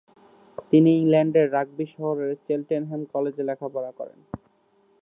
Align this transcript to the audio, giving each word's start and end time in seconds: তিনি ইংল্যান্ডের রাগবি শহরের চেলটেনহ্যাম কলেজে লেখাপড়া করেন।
তিনি 0.71 0.89
ইংল্যান্ডের 0.97 1.47
রাগবি 1.51 1.85
শহরের 1.95 2.31
চেলটেনহ্যাম 2.45 3.01
কলেজে 3.13 3.43
লেখাপড়া 3.49 3.91
করেন। 3.99 4.19